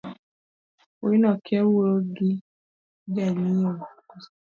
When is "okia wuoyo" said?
1.35-1.97